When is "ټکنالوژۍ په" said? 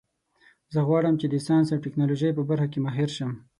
1.85-2.43